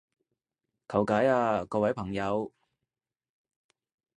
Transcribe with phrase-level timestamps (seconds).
[0.89, 2.51] 求解啊各位朋友